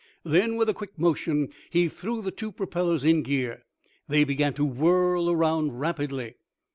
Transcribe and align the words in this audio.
Then, 0.23 0.55
with 0.55 0.67
a 0.67 0.73
quick 0.73 0.97
motion 0.97 1.49
he 1.69 1.87
threw 1.87 2.23
the 2.23 2.31
two 2.31 2.51
propellers 2.51 3.05
in 3.05 3.21
gear. 3.21 3.65
They 4.07 4.23
began 4.23 4.55
to 4.55 4.65
whirl 4.65 5.29
around 5.29 5.79
rapidly. 5.79 6.37